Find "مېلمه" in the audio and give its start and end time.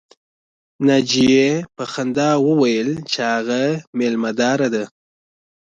3.97-4.31